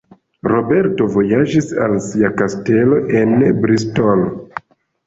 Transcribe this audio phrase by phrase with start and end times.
[0.53, 4.31] Roberto vojaĝis al sia kastelo en Bristol.